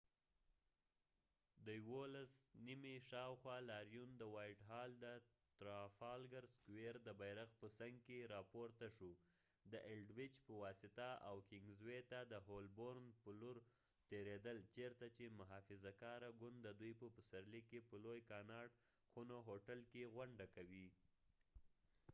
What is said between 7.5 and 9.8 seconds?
په څنګ کې راپورته شو، د